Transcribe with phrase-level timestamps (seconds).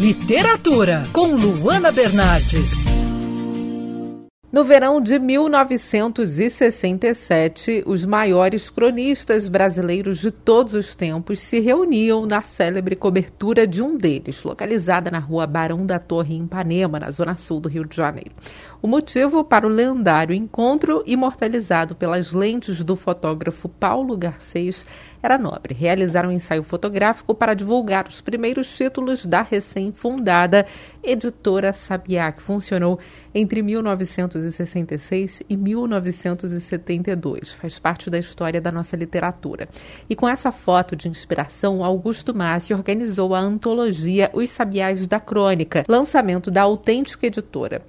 [0.00, 2.86] Literatura, com Luana Bernardes.
[4.50, 12.42] No verão de 1967, os maiores cronistas brasileiros de todos os tempos se reuniam na
[12.42, 17.38] célebre cobertura de um deles, localizada na rua Barão da Torre, em Ipanema, na zona
[17.38, 18.32] sul do Rio de Janeiro.
[18.82, 24.84] O motivo para o lendário encontro, imortalizado pelas lentes do fotógrafo Paulo Garcês,
[25.22, 25.72] era nobre.
[25.72, 30.66] Realizar um ensaio fotográfico para divulgar os primeiros títulos da recém-fundada
[31.00, 32.98] editora Sabiá, que funcionou
[33.32, 37.52] entre 1966 e 1972.
[37.52, 39.68] Faz parte da história da nossa literatura.
[40.10, 45.84] E com essa foto de inspiração, Augusto Massi organizou a antologia Os Sabiás da Crônica,
[45.88, 47.80] lançamento da autêntica editora.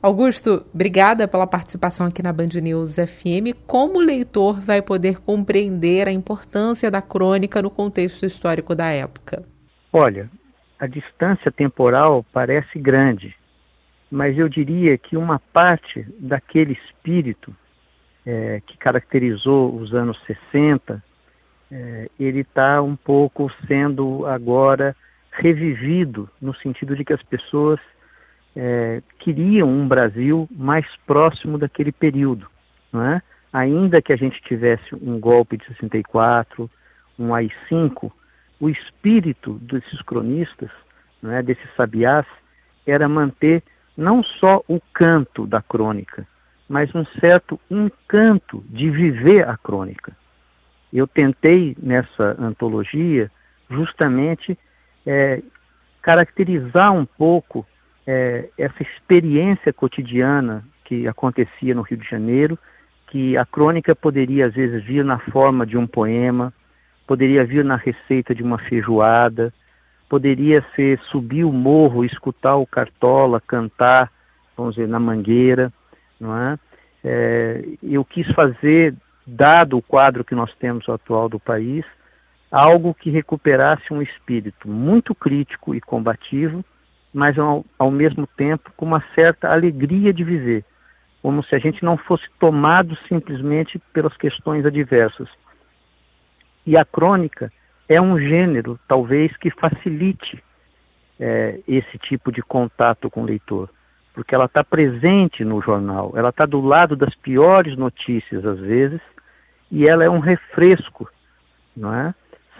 [0.00, 3.66] Augusto, obrigada pela participação aqui na Band News FM.
[3.66, 9.42] Como o leitor vai poder compreender a importância da crônica no contexto histórico da época?
[9.92, 10.30] Olha,
[10.78, 13.34] a distância temporal parece grande,
[14.08, 17.52] mas eu diria que uma parte daquele espírito
[18.24, 21.02] é, que caracterizou os anos 60,
[21.72, 24.94] é, ele está um pouco sendo agora
[25.32, 27.80] revivido, no sentido de que as pessoas
[28.56, 32.46] é, queriam um Brasil mais próximo daquele período.
[32.92, 33.22] Não é?
[33.52, 36.70] Ainda que a gente tivesse um golpe de 64,
[37.18, 38.10] um AI-5,
[38.60, 40.70] o espírito desses cronistas,
[41.22, 42.26] não é, desses sabiás,
[42.86, 43.62] era manter
[43.96, 46.26] não só o canto da crônica,
[46.68, 50.16] mas um certo encanto de viver a crônica.
[50.92, 53.30] Eu tentei nessa antologia
[53.70, 54.58] justamente
[55.06, 55.42] é,
[56.02, 57.66] caracterizar um pouco
[58.10, 62.58] é, essa experiência cotidiana que acontecia no Rio de Janeiro,
[63.08, 66.50] que a crônica poderia às vezes vir na forma de um poema,
[67.06, 69.52] poderia vir na receita de uma feijoada,
[70.08, 74.10] poderia ser subir o morro, escutar o cartola cantar,
[74.56, 75.70] vamos dizer, na mangueira,
[76.18, 76.58] não é?
[77.04, 78.94] é eu quis fazer,
[79.26, 81.84] dado o quadro que nós temos atual do país,
[82.50, 86.64] algo que recuperasse um espírito muito crítico e combativo,
[87.12, 90.64] mas ao, ao mesmo tempo com uma certa alegria de viver,
[91.22, 95.28] como se a gente não fosse tomado simplesmente pelas questões adversas.
[96.66, 97.52] E a crônica
[97.88, 100.42] é um gênero, talvez, que facilite
[101.18, 103.70] é, esse tipo de contato com o leitor,
[104.14, 109.00] porque ela está presente no jornal, ela está do lado das piores notícias, às vezes,
[109.70, 111.10] e ela é um refresco,
[111.76, 112.14] não é?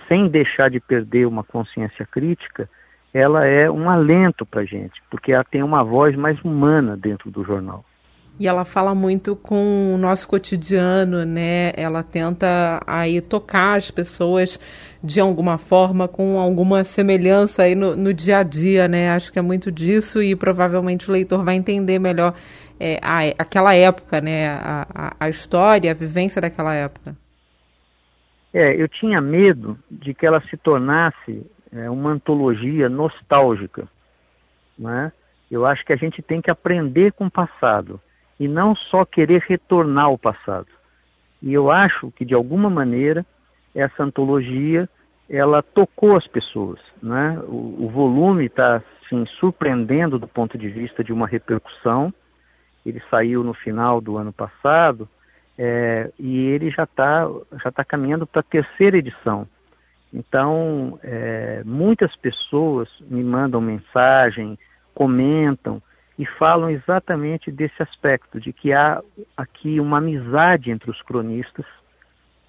[0.08, 2.68] Sem deixar de perder uma consciência crítica,
[3.12, 7.30] ela é um alento para a gente, porque ela tem uma voz mais humana dentro
[7.30, 7.84] do jornal.
[8.40, 11.72] E ela fala muito com o nosso cotidiano, né?
[11.76, 14.60] Ela tenta aí tocar as pessoas
[15.02, 19.10] de alguma forma, com alguma semelhança aí no, no dia a dia, né?
[19.10, 22.32] Acho que é muito disso e provavelmente o leitor vai entender melhor
[22.78, 24.48] é, a, aquela época, né?
[24.48, 27.16] A, a, a história, a vivência daquela época.
[28.54, 33.88] É, eu tinha medo de que ela se tornasse é, uma antologia nostálgica.
[34.78, 35.12] Né?
[35.50, 38.00] Eu acho que a gente tem que aprender com o passado
[38.38, 40.68] e não só querer retornar ao passado.
[41.42, 43.24] E eu acho que, de alguma maneira,
[43.74, 44.88] essa antologia
[45.28, 46.80] ela tocou as pessoas.
[47.02, 47.38] Né?
[47.46, 52.12] O, o volume está assim, surpreendendo do ponto de vista de uma repercussão.
[52.84, 55.08] Ele saiu no final do ano passado
[55.58, 57.28] é, e ele já está
[57.62, 59.46] já tá caminhando para a terceira edição.
[60.12, 64.58] Então, é, muitas pessoas me mandam mensagem,
[64.94, 65.82] comentam
[66.18, 69.02] e falam exatamente desse aspecto, de que há
[69.36, 71.64] aqui uma amizade entre os cronistas,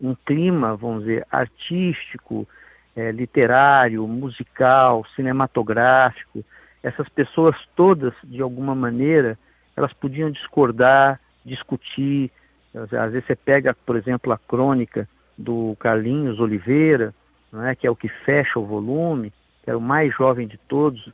[0.02, 2.48] um clima, vamos dizer, artístico,
[2.96, 6.44] é, literário, musical, cinematográfico.
[6.81, 9.38] Essas pessoas todas, de alguma maneira,
[9.75, 12.31] elas podiam discordar, discutir.
[12.74, 17.14] Às vezes você pega, por exemplo, a crônica do Carlinhos Oliveira,
[17.54, 17.76] é?
[17.76, 19.32] que é o que fecha o volume,
[19.64, 21.12] que era o mais jovem de todos.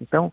[0.00, 0.32] Então,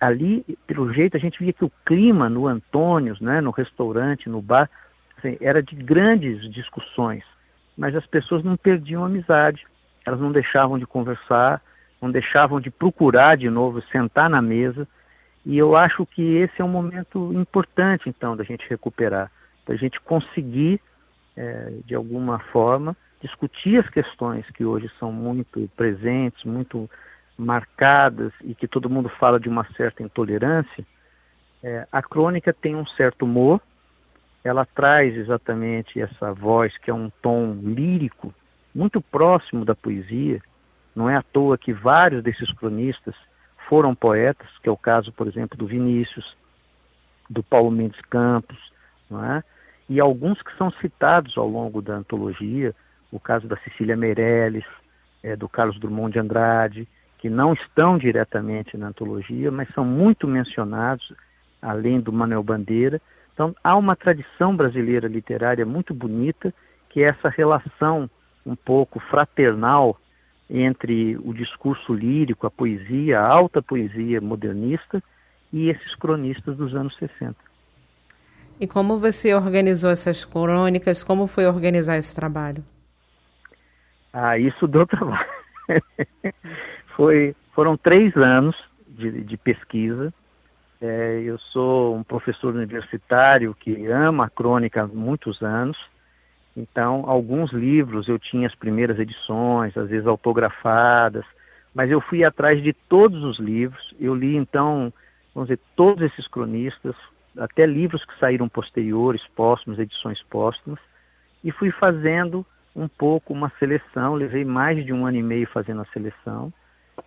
[0.00, 4.40] ali, pelo jeito, a gente via que o clima no Antônios, né, no restaurante, no
[4.40, 4.70] bar,
[5.16, 7.24] assim, era de grandes discussões,
[7.76, 9.66] mas as pessoas não perdiam amizade,
[10.06, 11.60] elas não deixavam de conversar,
[12.00, 14.86] não deixavam de procurar de novo, sentar na mesa,
[15.44, 19.30] e eu acho que esse é um momento importante, então, da gente recuperar,
[19.66, 20.80] da gente conseguir,
[21.36, 26.88] é, de alguma forma, discutir as questões que hoje são muito presentes, muito
[27.36, 30.84] marcadas e que todo mundo fala de uma certa intolerância,
[31.62, 33.60] é, a crônica tem um certo humor,
[34.44, 38.32] ela traz exatamente essa voz que é um tom lírico,
[38.74, 40.40] muito próximo da poesia.
[40.94, 43.14] Não é à toa que vários desses cronistas
[43.68, 46.36] foram poetas, que é o caso, por exemplo, do Vinícius,
[47.28, 48.58] do Paulo Mendes Campos,
[49.10, 49.42] não é?
[49.88, 52.74] e alguns que são citados ao longo da antologia,
[53.10, 54.64] o caso da Cecília Meirelles,
[55.22, 56.88] é, do Carlos Drummond de Andrade,
[57.18, 61.12] que não estão diretamente na antologia, mas são muito mencionados,
[61.60, 63.00] além do Manuel Bandeira.
[63.34, 66.54] Então, há uma tradição brasileira literária muito bonita,
[66.88, 68.08] que é essa relação
[68.46, 69.98] um pouco fraternal
[70.48, 75.02] entre o discurso lírico, a poesia, a alta poesia modernista
[75.52, 77.36] e esses cronistas dos anos 60.
[78.60, 81.04] E como você organizou essas crônicas?
[81.04, 82.64] Como foi organizar esse trabalho?
[84.12, 85.28] Ah, isso deu trabalho.
[86.96, 88.56] foi, foram três anos
[88.86, 90.12] de, de pesquisa.
[90.80, 95.78] É, eu sou um professor universitário que ama a crônica há muitos anos.
[96.56, 101.24] Então, alguns livros eu tinha as primeiras edições, às vezes autografadas,
[101.74, 103.94] mas eu fui atrás de todos os livros.
[104.00, 104.92] Eu li, então,
[105.34, 106.96] vamos dizer, todos esses cronistas,
[107.36, 110.80] até livros que saíram posteriores, póstumos, edições póstumas,
[111.44, 114.14] e fui fazendo um pouco uma seleção.
[114.14, 116.52] Levei mais de um ano e meio fazendo a seleção.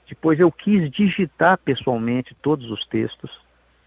[0.07, 3.31] Depois eu quis digitar pessoalmente todos os textos,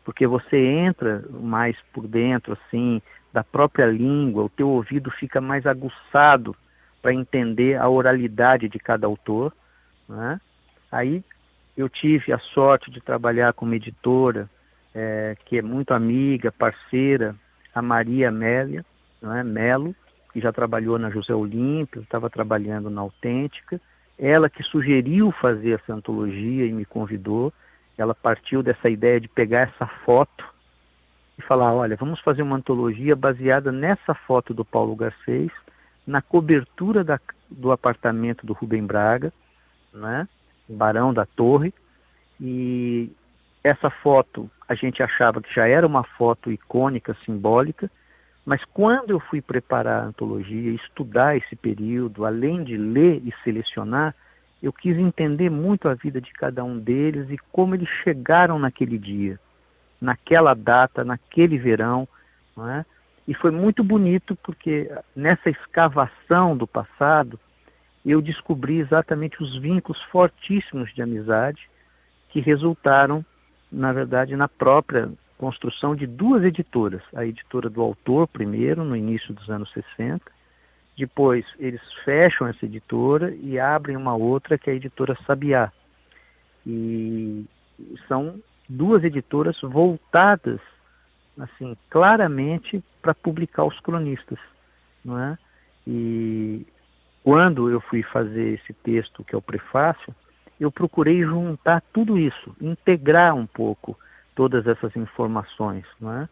[0.04, 3.00] porque você entra mais por dentro, assim,
[3.32, 6.54] da própria língua, o teu ouvido fica mais aguçado
[7.02, 9.52] para entender a oralidade de cada autor.
[10.08, 10.40] Né?
[10.90, 11.22] Aí
[11.76, 14.48] eu tive a sorte de trabalhar com uma editora
[14.94, 17.34] é, que é muito amiga, parceira,
[17.74, 18.84] a Maria Amélia
[19.20, 19.94] né, Melo,
[20.34, 23.80] que já trabalhou na José Olímpio, estava trabalhando na Autêntica.
[24.18, 27.52] Ela que sugeriu fazer essa antologia e me convidou.
[27.96, 30.44] Ela partiu dessa ideia de pegar essa foto
[31.38, 35.52] e falar, olha, vamos fazer uma antologia baseada nessa foto do Paulo Garcês,
[36.04, 39.32] na cobertura da, do apartamento do Rubem Braga,
[39.92, 40.28] né,
[40.68, 41.72] Barão da Torre,
[42.40, 43.08] e
[43.62, 47.88] essa foto a gente achava que já era uma foto icônica, simbólica,
[48.44, 54.14] mas quando eu fui preparar a antologia, estudar esse período, além de ler e selecionar,
[54.62, 58.98] eu quis entender muito a vida de cada um deles e como eles chegaram naquele
[58.98, 59.38] dia
[60.04, 62.06] naquela data, naquele verão.
[62.58, 62.84] É?
[63.26, 67.40] E foi muito bonito porque nessa escavação do passado
[68.04, 71.68] eu descobri exatamente os vínculos fortíssimos de amizade
[72.28, 73.24] que resultaram,
[73.72, 77.02] na verdade, na própria construção de duas editoras.
[77.14, 80.20] A editora do autor, primeiro, no início dos anos 60,
[80.96, 85.72] depois eles fecham essa editora e abrem uma outra que é a editora Sabiá.
[86.66, 87.44] E
[88.08, 90.60] são duas editoras voltadas
[91.38, 94.38] assim claramente para publicar os cronistas,
[95.04, 95.38] não é?
[95.86, 96.64] E
[97.22, 100.14] quando eu fui fazer esse texto que é o prefácio,
[100.60, 103.98] eu procurei juntar tudo isso, integrar um pouco
[104.34, 106.28] todas essas informações, não é?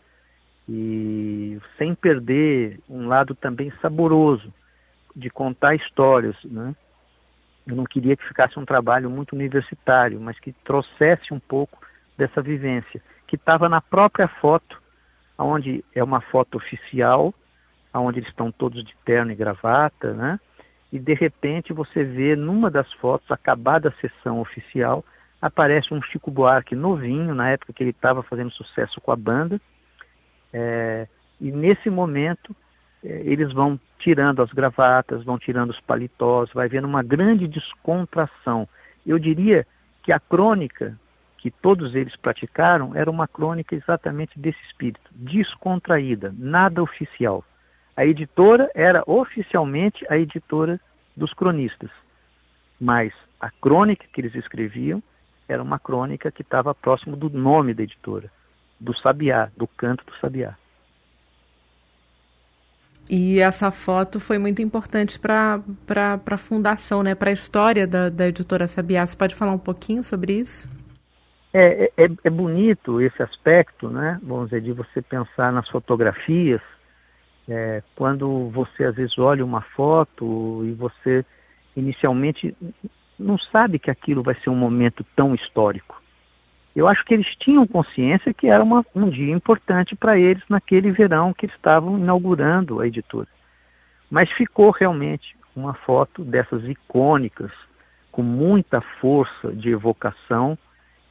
[0.69, 4.53] E sem perder um lado também saboroso
[5.15, 6.75] de contar histórias, né?
[7.67, 11.79] Eu não queria que ficasse um trabalho muito universitário, mas que trouxesse um pouco
[12.17, 14.81] dessa vivência, que estava na própria foto,
[15.39, 17.33] onde é uma foto oficial,
[17.95, 20.41] onde eles estão todos de terno e gravata, né?
[20.93, 25.05] E de repente você vê numa das fotos, acabada a sessão oficial,
[25.43, 29.61] aparece um Chico Buarque novinho, na época que ele estava fazendo sucesso com a banda,
[30.53, 31.09] é,
[31.41, 32.55] e nesse momento
[33.05, 38.69] é, eles vão tirando as gravatas, vão tirando os paletós, vai vendo uma grande descontração.
[39.05, 39.67] Eu diria
[40.05, 40.97] que a crônica
[41.39, 47.45] que todos eles praticaram era uma crônica exatamente desse espírito, descontraída, nada oficial.
[47.97, 50.81] A editora era oficialmente a editora
[51.17, 51.91] dos cronistas,
[52.81, 55.03] mas a crônica que eles escreviam
[55.53, 58.31] era uma crônica que estava próximo do nome da editora,
[58.81, 60.57] do Sabiá, do canto do Sabiá.
[63.09, 65.61] E essa foto foi muito importante para
[66.27, 69.07] a fundação, né, para a história da, da editora Sabiá.
[69.07, 70.71] Você pode falar um pouquinho sobre isso?
[71.53, 74.19] É, é, é, bonito esse aspecto, né?
[74.23, 76.63] Vamos dizer, de você pensar nas fotografias,
[77.47, 81.25] é, quando você às vezes olha uma foto e você
[81.77, 82.57] inicialmente
[83.19, 86.01] não sabe que aquilo vai ser um momento tão histórico.
[86.75, 90.91] Eu acho que eles tinham consciência que era uma, um dia importante para eles naquele
[90.91, 93.29] verão que estavam inaugurando a editora.
[94.11, 97.53] Mas ficou realmente uma foto dessas icônicas,
[98.11, 100.57] com muita força de evocação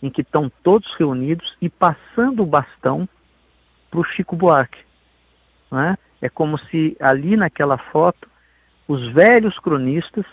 [0.01, 3.07] em que estão todos reunidos e passando o bastão
[3.89, 4.83] para o Chico Buarque.
[5.73, 6.25] É?
[6.25, 8.29] é como se ali naquela foto
[8.87, 10.25] os velhos cronistas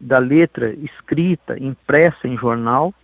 [0.00, 2.94] da letra escrita, impressa em jornal,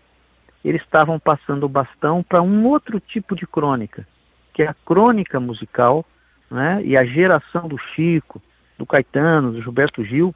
[0.65, 4.07] eles estavam passando o bastão para um outro tipo de crônica,
[4.53, 6.05] que é a crônica musical,
[6.51, 6.81] né?
[6.83, 8.43] e a geração do Chico,
[8.79, 10.35] do Caetano, do Gilberto Gil,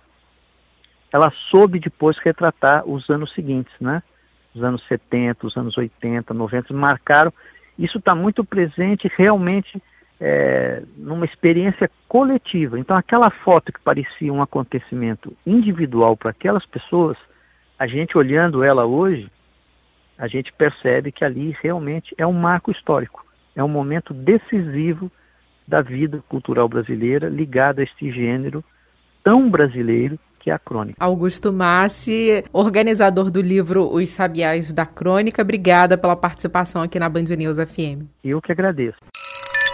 [1.12, 4.02] ela soube depois retratar os anos seguintes, né?
[4.54, 7.32] Os anos 70, os anos 80, 90, marcaram.
[7.78, 9.82] Isso está muito presente realmente
[10.20, 12.78] é, numa experiência coletiva.
[12.78, 17.16] Então, aquela foto que parecia um acontecimento individual para aquelas pessoas,
[17.78, 19.30] a gente olhando ela hoje,
[20.18, 23.24] a gente percebe que ali realmente é um marco histórico,
[23.56, 25.10] é um momento decisivo
[25.66, 28.62] da vida cultural brasileira ligado a este gênero
[29.24, 30.96] tão brasileiro que é a crônica.
[31.02, 37.24] Augusto Massi, organizador do livro Os Sabiás da Crônica, obrigada pela participação aqui na Band
[37.36, 38.06] News FM.
[38.24, 38.98] Eu que agradeço.